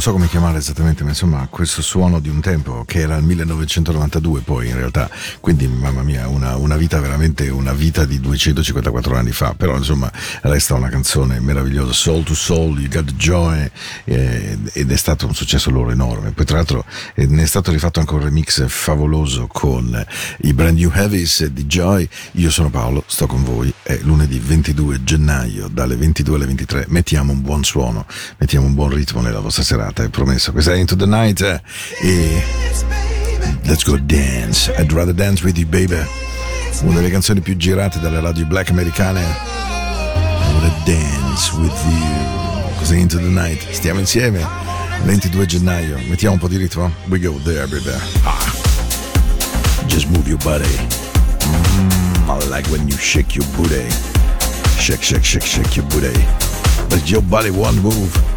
[0.00, 0.39] Museo Comisión.
[0.50, 4.74] quale esattamente, ma insomma questo suono di un tempo che era il 1992 poi in
[4.74, 5.08] realtà,
[5.38, 10.10] quindi mamma mia, una, una vita veramente, una vita di 254 anni fa, però insomma
[10.42, 13.70] resta una canzone meravigliosa, Soul to Soul, You Got Joy,
[14.04, 16.32] eh, ed è stato un successo loro enorme.
[16.32, 20.06] Poi tra l'altro eh, ne è stato rifatto anche un remix favoloso con eh,
[20.48, 25.04] i Brand New Heavies di Joy, io sono Paolo, sto con voi, è lunedì 22
[25.04, 28.04] gennaio dalle 22 alle 23, mettiamo un buon suono,
[28.38, 31.40] mettiamo un buon ritmo nella vostra serata, è promesso questo, questa è Into the Night
[31.42, 31.60] eh,
[32.02, 32.42] e
[33.64, 36.02] Let's Go Dance, I'd Rather Dance With You Baby,
[36.82, 42.96] una delle canzoni più girate dalle radio black americane, I Wanna Dance With You, cos'è
[42.96, 44.46] Into the Night, stiamo insieme,
[45.04, 47.90] 22 gennaio, mettiamo un po' di ritmo, we go there baby,
[48.24, 48.52] ah.
[49.88, 50.64] just move your body,
[51.44, 53.86] mm, I like when you shake your booty,
[54.78, 56.18] shake shake shake shake your booty,
[56.88, 58.29] but your body won't move.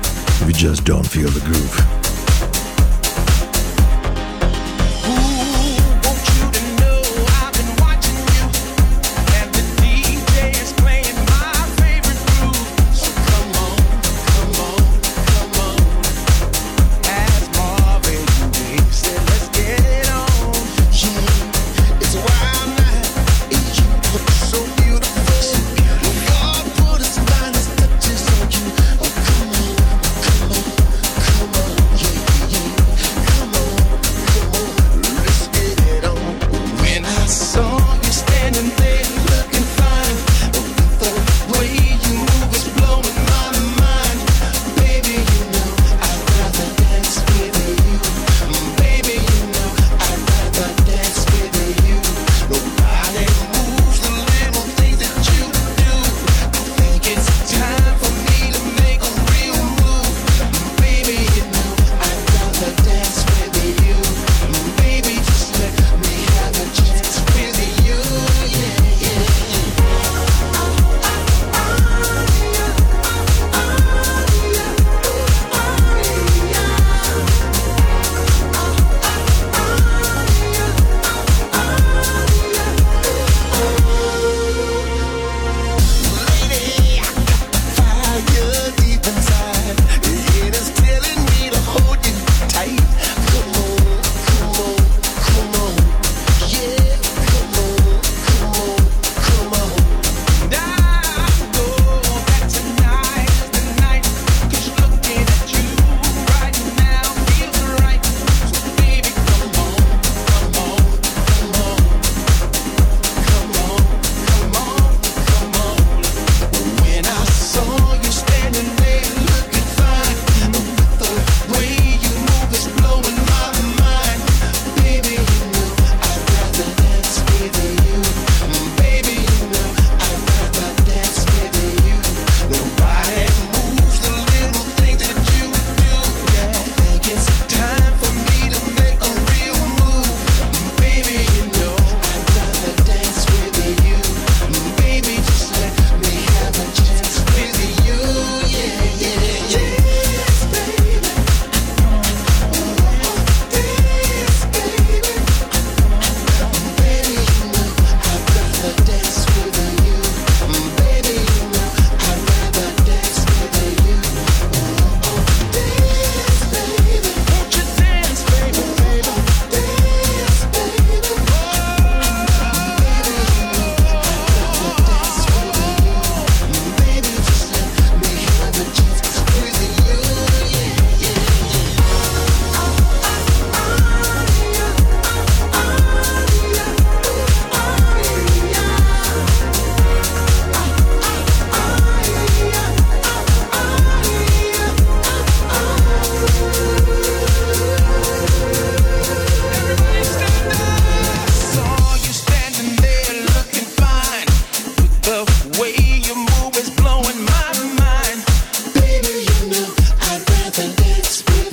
[0.48, 2.03] You just don't feel the groove.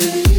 [0.03, 0.30] It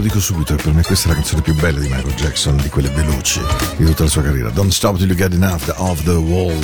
[0.00, 2.70] Glielo dico subito, per me questa è la canzone più bella di Michael Jackson, di
[2.70, 3.38] quelle veloci
[3.76, 4.48] di tutta la sua carriera.
[4.48, 6.58] Don't Stop Till You Get Enough, Off the Wall.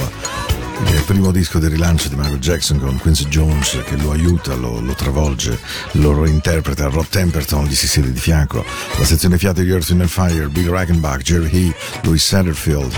[0.87, 4.55] È il primo disco di rilancio di Michael Jackson con Quincy Jones che lo aiuta,
[4.55, 5.59] lo, lo travolge,
[5.93, 6.87] lo reinterpreta.
[6.87, 8.65] Rob Temperton gli si siede di fianco.
[8.97, 11.75] La sezione fiate di Earth, in Fire, Bill Reichenbach, Jerry Hee,
[12.05, 12.91] Louis Satterfield.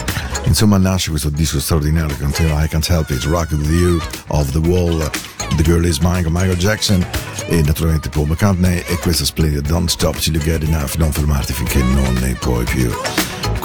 [0.44, 4.52] Insomma, nasce questo disco straordinario che contiene I Can't Help It, Rock With You, Off
[4.52, 5.10] the Wall,
[5.56, 7.04] The Girl Is con Michael Jackson
[7.46, 11.52] e naturalmente Paul McCartney e questa splendida Don't Stop Till You Get Enough, non fermarti
[11.52, 12.90] finché non ne puoi più.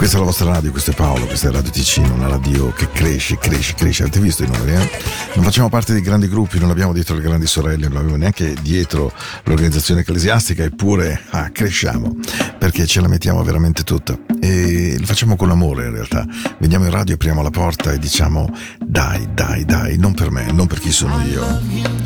[0.04, 2.90] Questa è la vostra radio, questo è Paolo, questa è Radio Ticino, una radio che
[2.90, 4.02] cresce, cresce, cresce.
[4.02, 4.90] Avete visto i numeri, eh?
[5.36, 8.54] Non facciamo parte dei grandi gruppi, non abbiamo dietro le grandi sorelle, non abbiamo neanche
[8.60, 9.10] dietro
[9.44, 12.16] l'organizzazione ecclesiastica, eppure ah, cresciamo,
[12.58, 14.14] perché ce la mettiamo veramente tutta.
[14.42, 16.26] E lo facciamo con amore in realtà.
[16.58, 20.66] Veniamo in radio, apriamo la porta e diciamo dai, dai, dai, non per me, non
[20.66, 21.42] per chi sono io.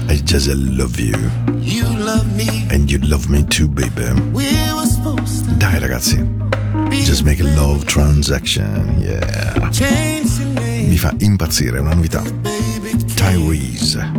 [0.07, 1.19] I just love you.
[1.59, 2.65] You love me.
[2.71, 4.05] And you love me too, baby.
[5.57, 6.25] Dai ragazzi,
[6.91, 9.71] just make a love transaction, yeah.
[10.87, 12.23] Mi fa impazzire, una novità.
[13.15, 14.11] Tyrese.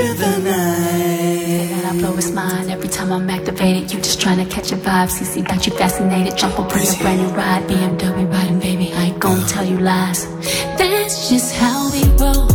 [0.00, 1.70] into the night.
[1.76, 3.92] And I blow his mind every time I'm activated.
[3.92, 5.10] You just trying to catch a vibe.
[5.10, 6.36] CC got you fascinated.
[6.36, 7.62] Jump up on a brand new ride.
[7.68, 8.92] BMW riding, baby.
[8.94, 10.26] I ain't gonna tell you lies.
[10.78, 12.49] That's just how we roll.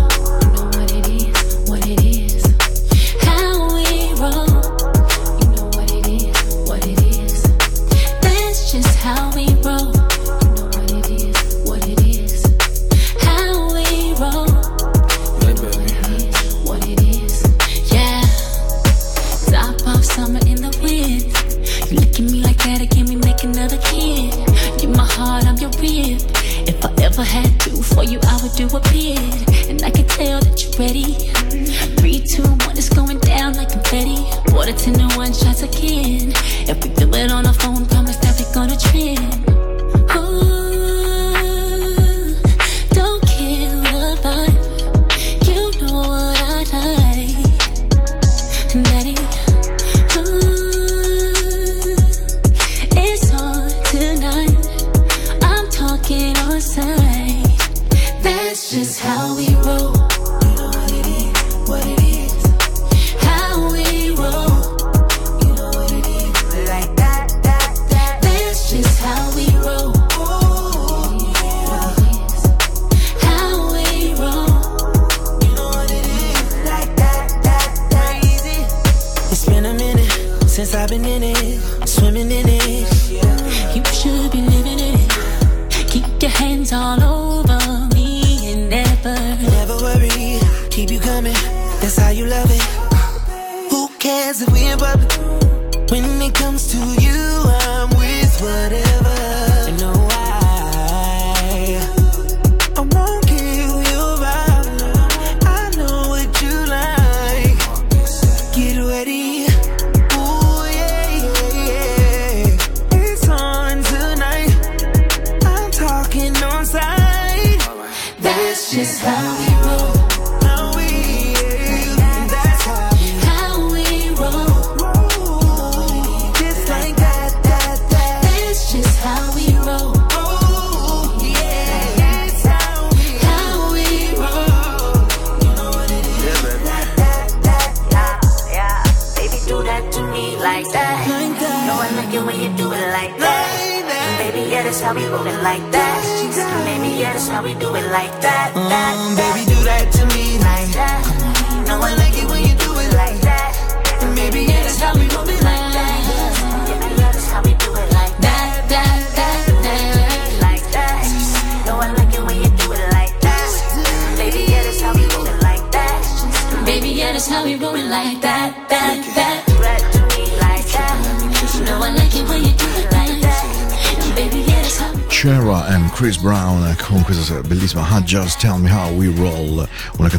[178.02, 179.66] just tell me how we roll.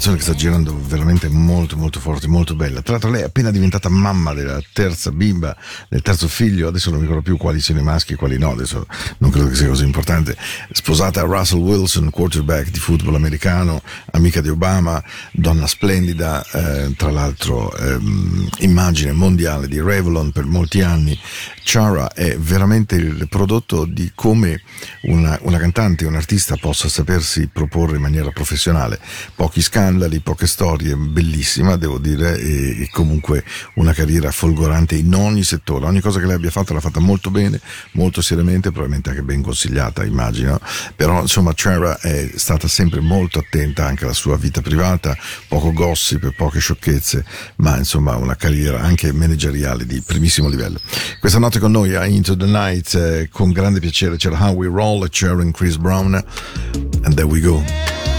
[0.07, 2.81] canzone che sta girando veramente molto molto forte, molto bella.
[2.81, 5.57] Tra l'altro lei è appena diventata mamma della terza bimba,
[5.89, 8.53] del terzo figlio, adesso non mi ricordo più quali siano i maschi e quali no,
[8.53, 8.87] adesso
[9.19, 10.37] non credo che sia così importante.
[10.71, 17.11] Sposata a Russell Wilson, quarterback di football americano, amica di Obama, donna splendida, eh, tra
[17.11, 21.19] l'altro ehm, immagine mondiale di Revlon per molti anni.
[21.65, 24.63] Chara è veramente il prodotto di come
[25.03, 29.01] una, una cantante, un artista possa sapersi proporre in maniera professionale.
[29.35, 33.43] Pochi scandali Band alle poche storie, bellissima devo dire, e, e, comunque
[33.75, 37.31] una carriera folgorante in ogni settore, ogni cosa che lei abbia fatto l'ha fatta molto
[37.31, 37.61] bene,
[37.93, 40.61] molto seriamente, probabilmente anche ben consigliata immagino,
[40.95, 45.17] però insomma Chera è stata sempre molto attenta anche alla sua vita privata,
[45.49, 47.25] poco gossip, poche sciocchezze,
[47.57, 50.79] ma insomma una carriera anche manageriale di primissimo livello.
[51.19, 54.67] Questa notte con noi a Into the Night, eh, con grande piacere c'era How We
[54.67, 58.16] Roll, Chera e Chris Brown, and there we go.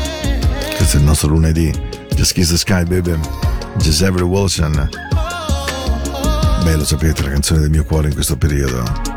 [0.78, 1.72] Questo è il nostro lunedì.
[2.16, 3.20] Just Kiss the Sky, baby.
[3.78, 4.90] Jesse Wilson.
[6.64, 9.17] Beh, lo sapete, la canzone del mio cuore in questo periodo.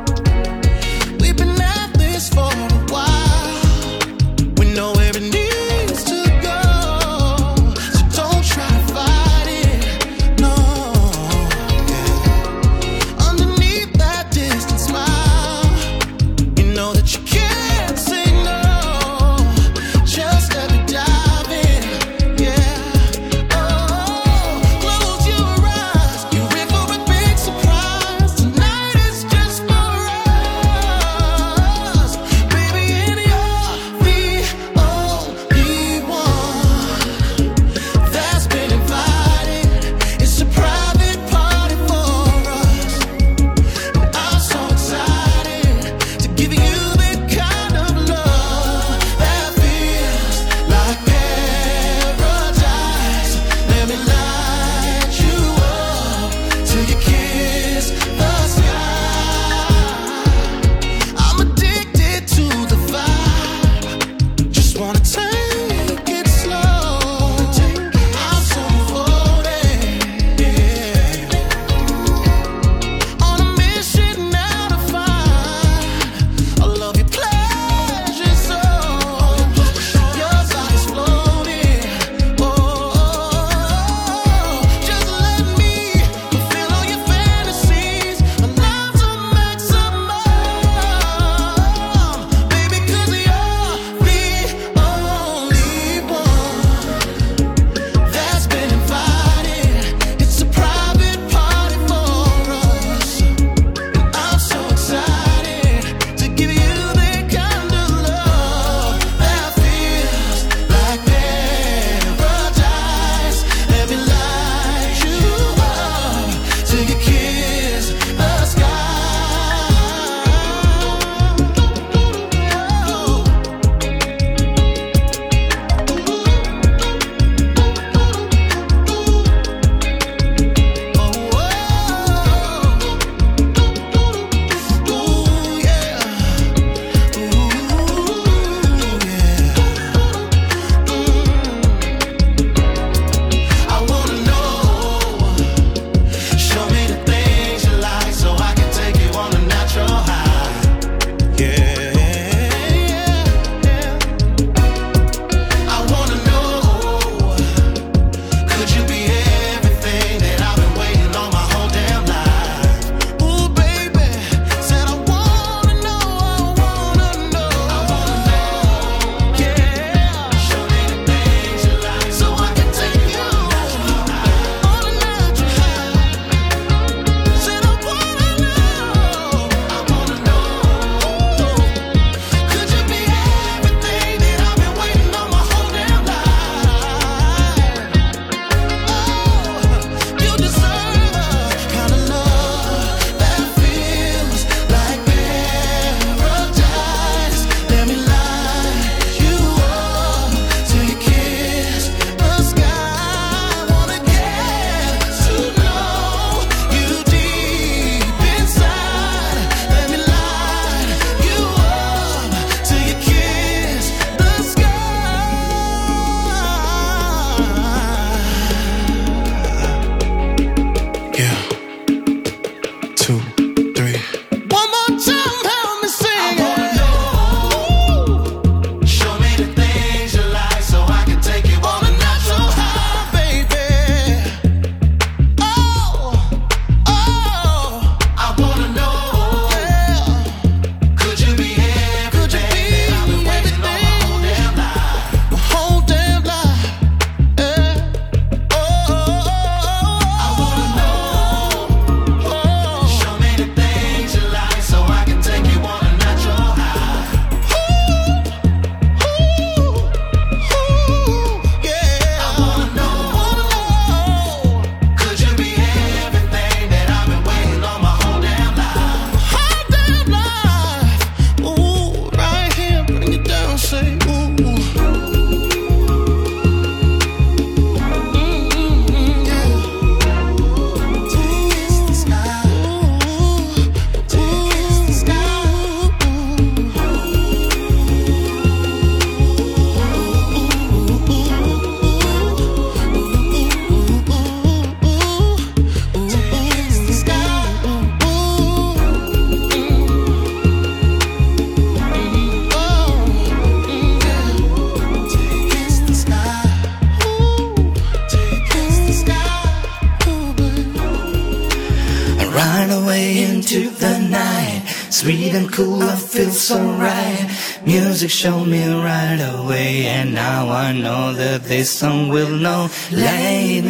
[316.51, 317.67] it's alright.
[317.67, 323.65] Music showed me right away, and now I know that this song will no lead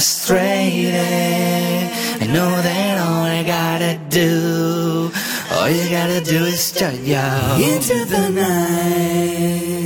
[0.00, 0.90] straight astray.
[2.20, 5.10] I know that all I gotta do,
[5.52, 7.18] all you gotta do is shut you
[7.60, 9.81] into the night.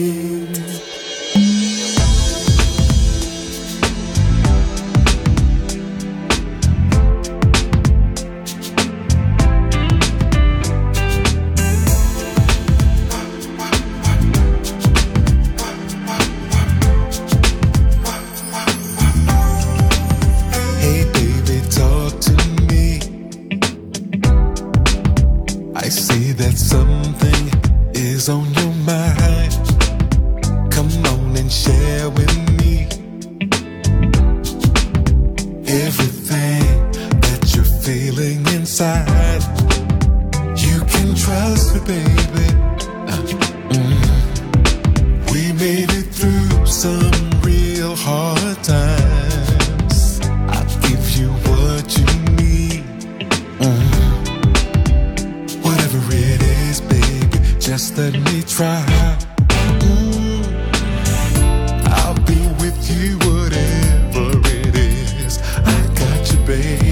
[66.57, 66.86] away.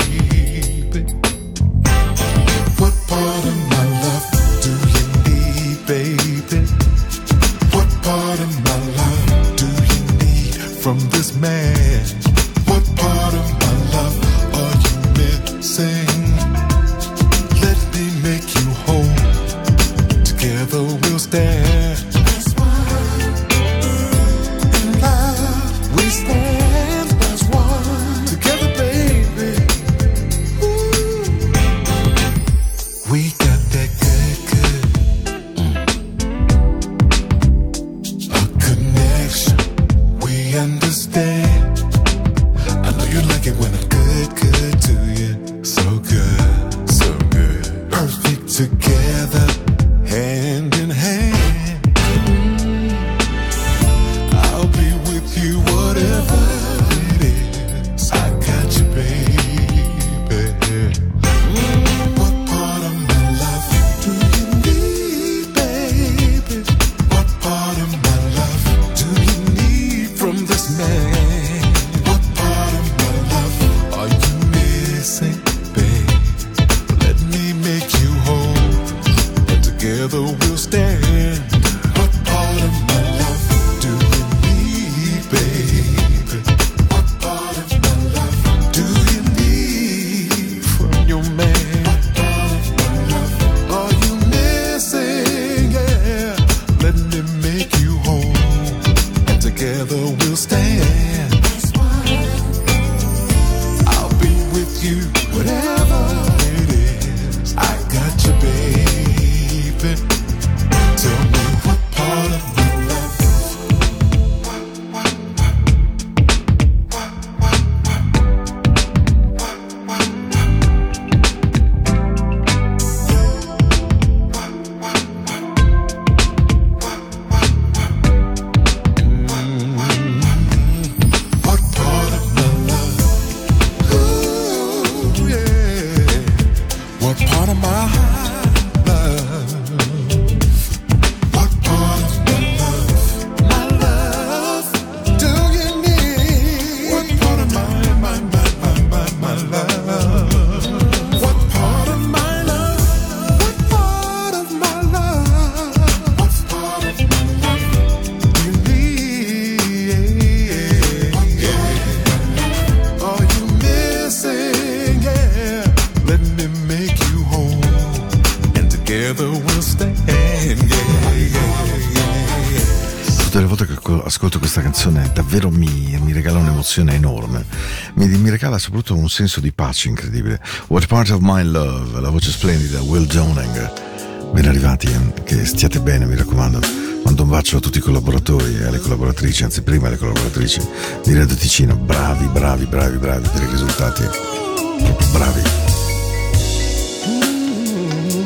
[178.35, 180.41] regala soprattutto un senso di pace incredibile.
[180.67, 184.33] What Part of My Love, la voce splendida, Will Downing.
[184.33, 186.59] Ben arrivati, eh, che stiate bene, mi raccomando.
[187.05, 190.61] Mando un bacio a tutti i collaboratori e alle collaboratrici, anzi prima alle collaboratrici
[191.05, 191.77] di Radio Ticino.
[191.77, 194.03] Bravi, bravi, bravi, bravi per i risultati.
[194.03, 195.43] Proprio bravi.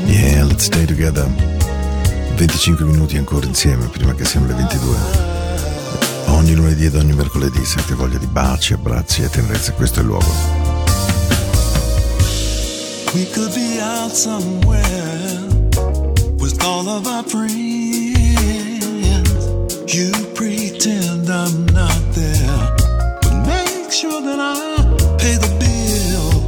[0.06, 1.28] Yeah, let's stay together.
[2.36, 5.38] 25 minuti ancora insieme prima che siano le 22
[6.39, 10.03] ogni lunedì ed ogni mercoledì se avete voglia di baci, abbracci e tenerezze, questo è
[10.03, 10.26] il luogo.
[13.14, 15.49] We could be out somewhere
[16.39, 17.57] with all of our friends.
[19.93, 22.76] You pretend I'm not there,
[23.22, 24.84] but make sure that I
[25.18, 26.45] pay the bill.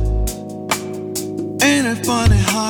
[1.63, 2.70] Ain't it funny how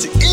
[0.00, 0.29] to eat.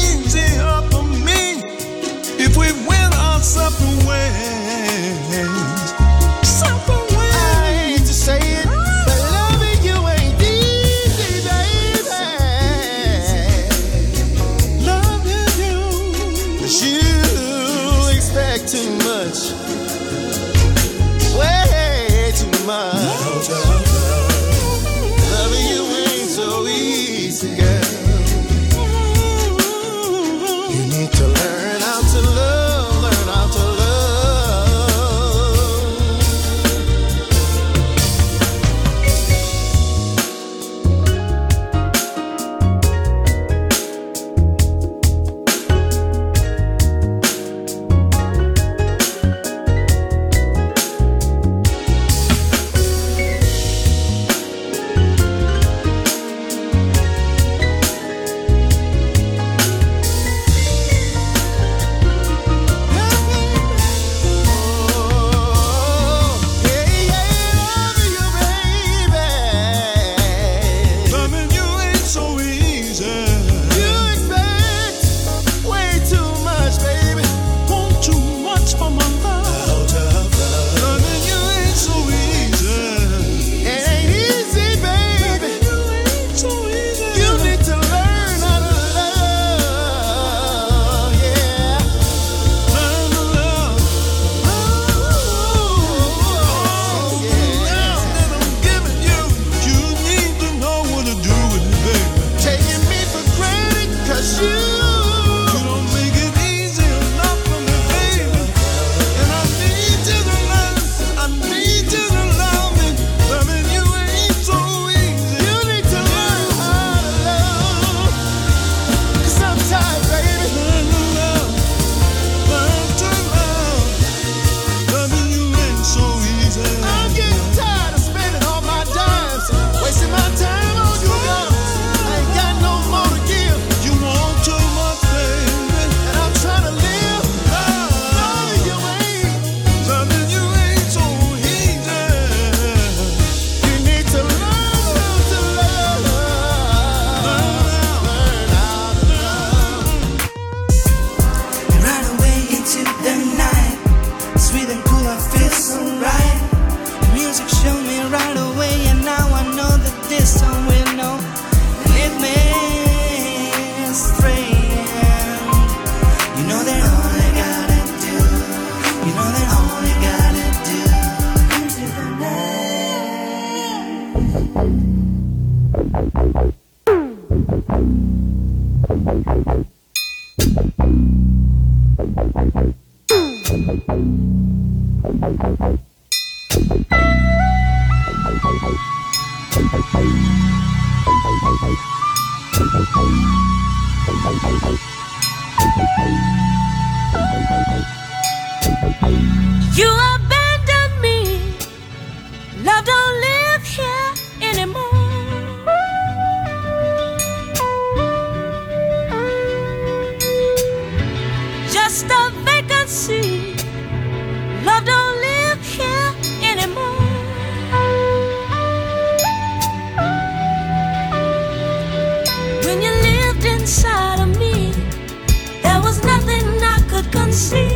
[227.38, 227.66] Could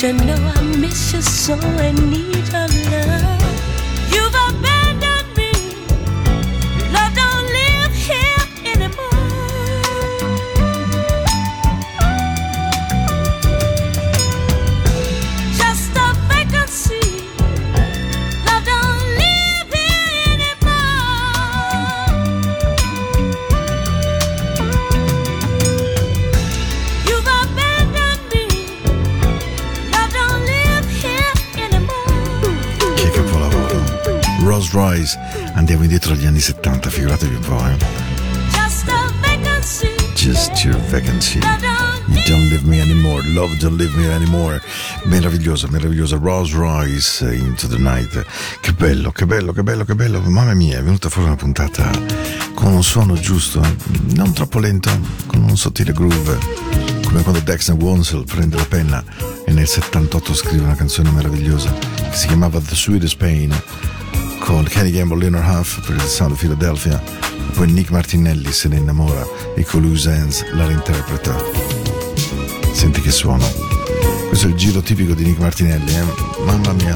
[0.00, 2.87] You know I miss you so and need your
[35.68, 37.76] andiamo indietro agli anni 70, figuratevi un po', eh.
[38.52, 39.94] Just a vacancy.
[40.14, 41.40] Just your vacancy.
[42.26, 44.62] Don't leave me anymore, love don't leave me anymore.
[45.04, 46.16] Meravigliosa, meravigliosa.
[46.16, 48.24] Rose Royce, Into the Night.
[48.62, 50.20] Che bello, che bello, che bello, che bello.
[50.20, 51.90] Mamma mia, è venuta fuori una puntata
[52.54, 53.60] con un suono giusto,
[54.14, 54.88] non troppo lento,
[55.26, 56.38] con un sottile groove.
[57.04, 59.04] Come quando Dexter Wansel prende la penna
[59.44, 61.70] e nel 78 scrive una canzone meravigliosa
[62.10, 63.54] che si chiamava The Sweetest Pain
[64.38, 67.02] con Kenny Gamble, Leonard Huff per il Sound of Philadelphia.
[67.54, 71.34] Poi Nick Martinelli se ne innamora e con Loose Ends la reinterpreta.
[72.72, 73.44] Senti che suono.
[74.28, 76.04] Questo è il giro tipico di Nick Martinelli, eh?
[76.44, 76.94] Mamma mia.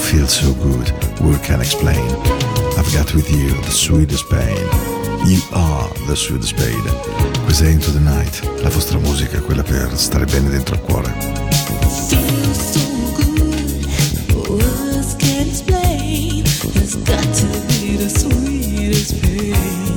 [0.00, 2.04] Feels so good, word can explain.
[2.76, 4.66] I've got with you the sweetest pain.
[5.24, 6.82] You are the sweetest pain.
[7.44, 11.14] Questa è Into the Night, la vostra musica, quella per stare bene dentro il cuore.
[16.96, 19.89] Got to be the sweetest pain.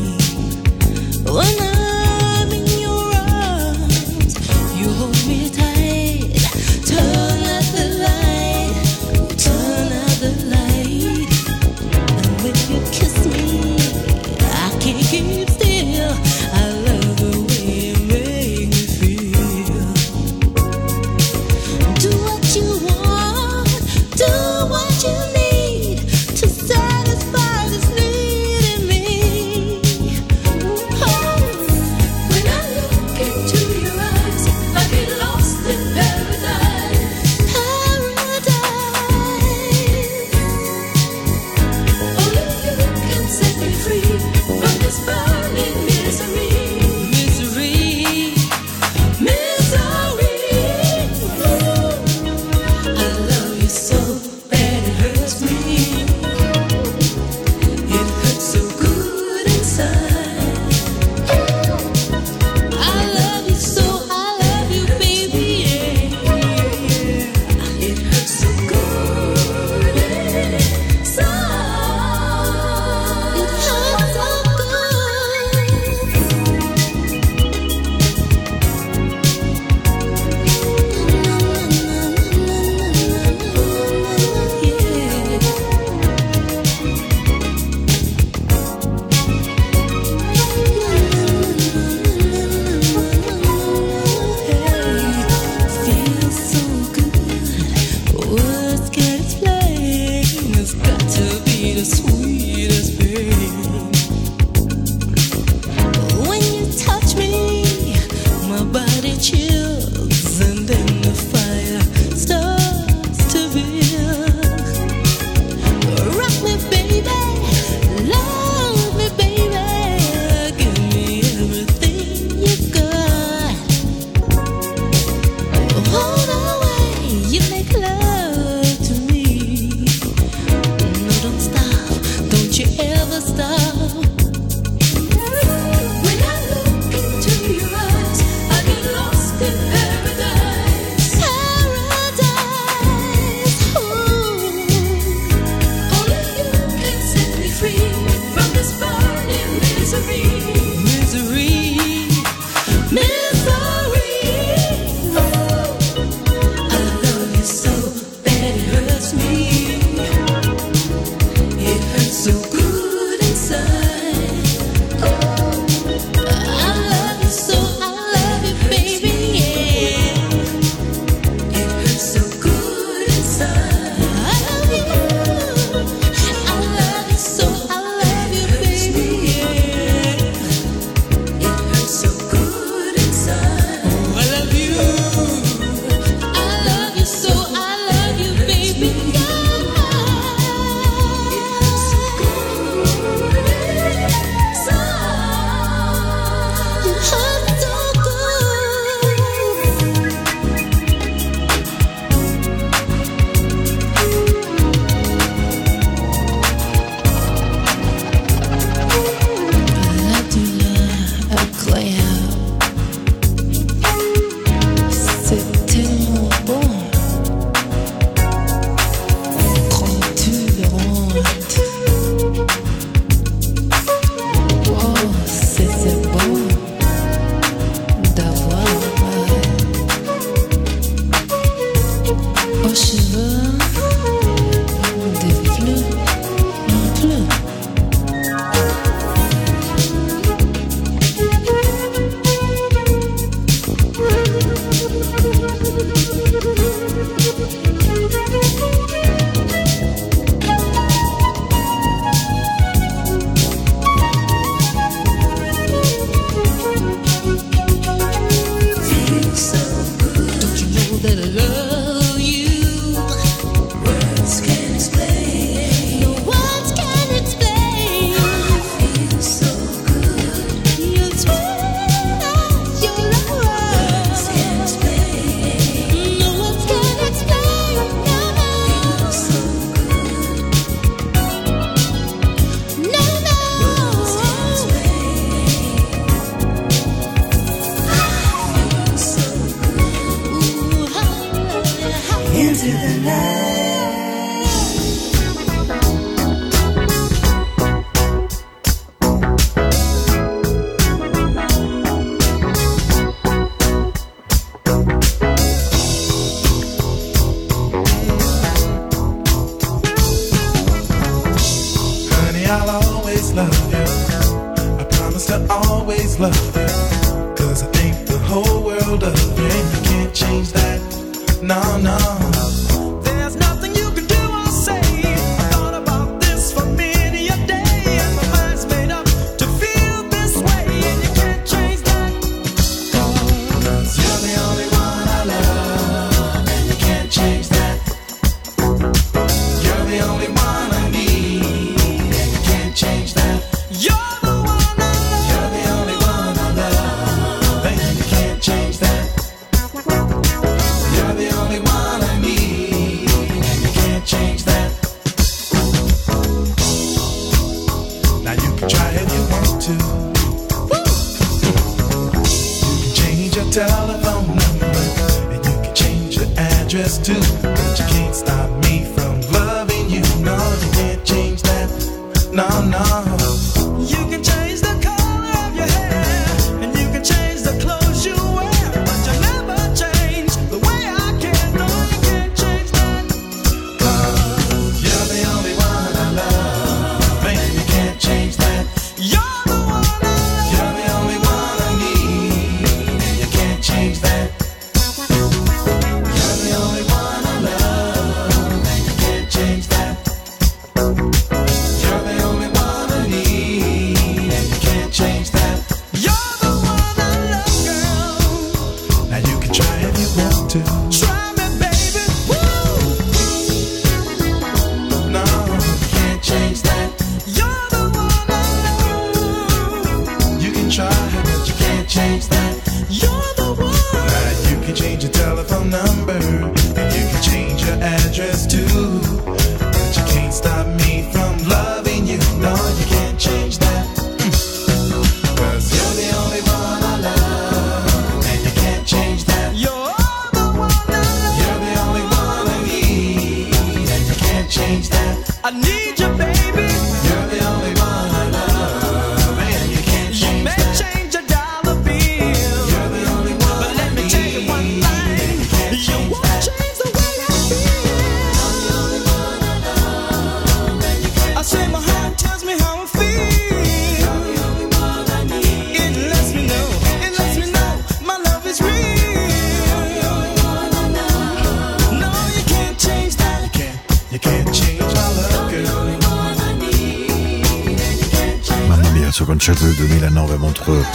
[479.54, 480.88] Concerto del 2009 a Montreux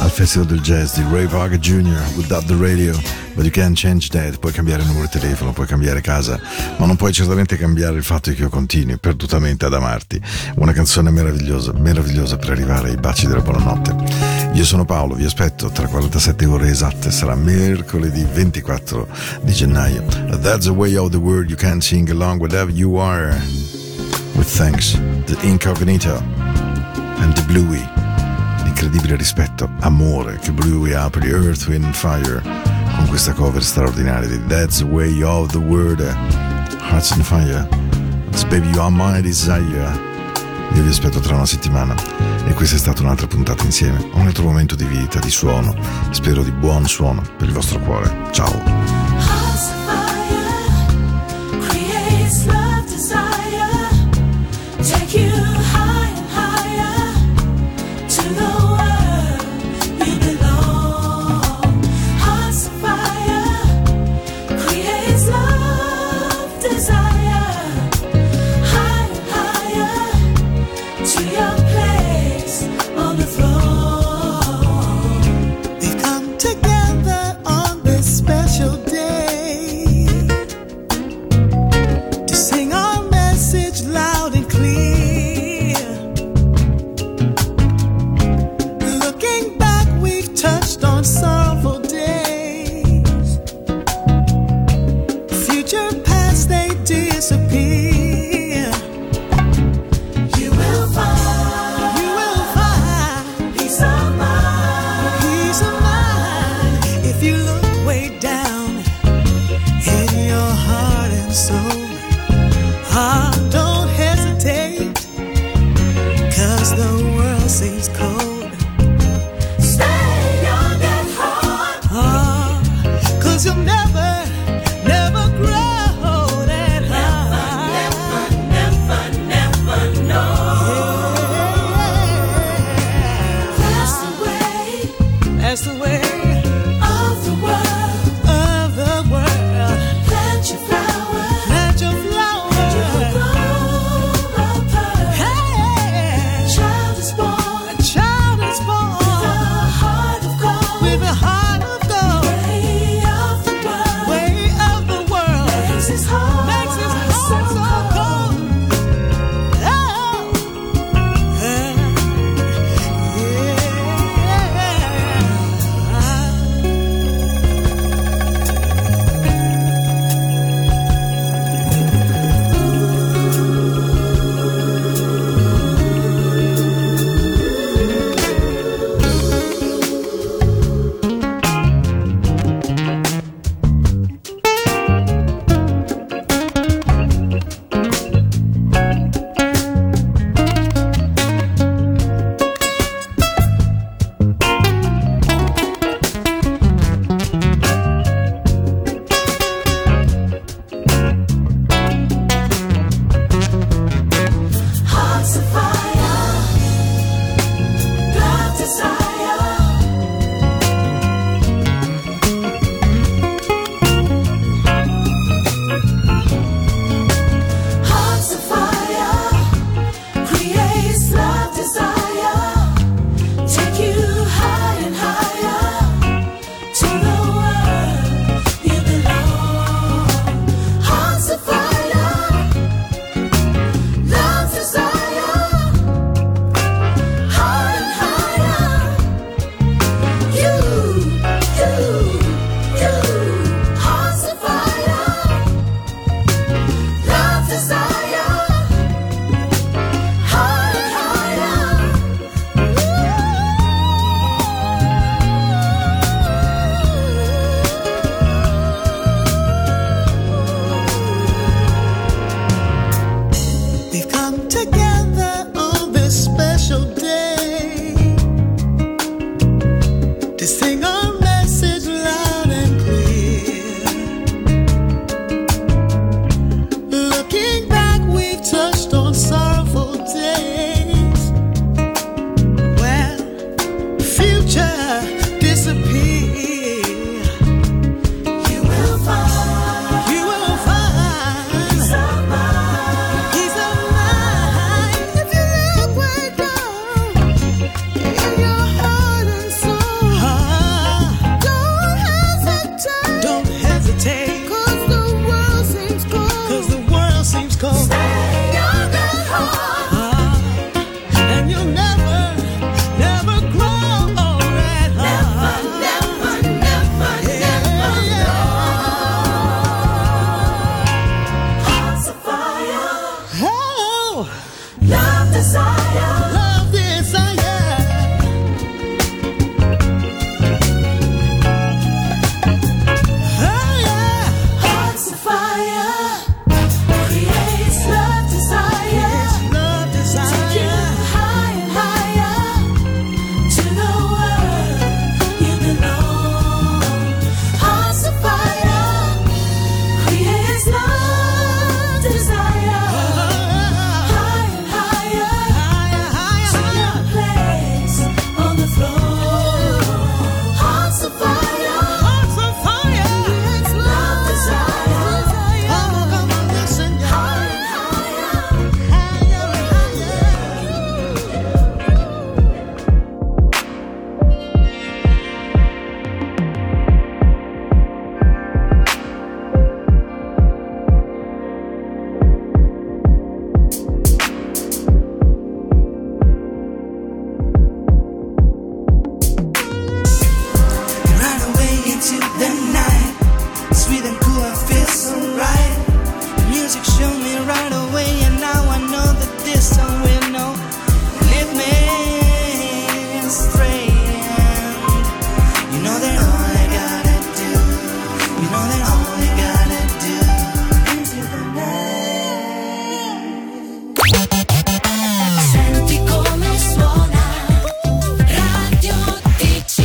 [0.00, 2.00] al Festival del Jazz di Ray Parker Jr.
[2.16, 2.94] Without the Radio,
[3.34, 4.38] but you can't change that.
[4.38, 6.40] Puoi cambiare il numero di telefono, puoi cambiare casa,
[6.76, 10.20] ma non puoi certamente cambiare il fatto che io continui perdutamente ad amarti.
[10.56, 14.52] Una canzone meravigliosa, meravigliosa per arrivare ai baci della buonanotte.
[14.54, 19.08] Io sono Paolo, vi aspetto tra 47 ore esatte, sarà mercoledì 24
[19.42, 20.02] di gennaio.
[20.40, 23.36] That's the way of the world, you can sing along whatever you are.
[24.34, 24.92] With thanks,
[25.26, 26.22] the incognito
[27.20, 27.97] and the Bluey.
[28.80, 32.40] L'incredibile rispetto, amore che Bluey gli Earth, Wind and Fire
[32.94, 36.00] con questa cover straordinaria di That's the Way of the World,
[36.88, 37.68] Hearts on Fire,
[38.28, 39.98] It's Baby You Are My Desire.
[40.74, 41.92] Io vi aspetto tra una settimana
[42.46, 45.74] e questa è stata un'altra puntata insieme, un altro momento di vita, di suono,
[46.10, 48.30] spero di buon suono per il vostro cuore.
[48.30, 48.97] Ciao!